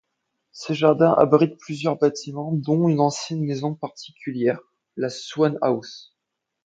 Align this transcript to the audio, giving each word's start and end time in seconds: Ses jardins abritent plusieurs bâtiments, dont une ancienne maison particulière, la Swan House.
Ses 0.51 0.73
jardins 0.73 1.13
abritent 1.13 1.59
plusieurs 1.59 1.95
bâtiments, 1.95 2.53
dont 2.53 2.89
une 2.89 3.01
ancienne 3.01 3.45
maison 3.45 3.75
particulière, 3.75 4.59
la 4.97 5.09
Swan 5.11 5.59
House. 5.61 6.15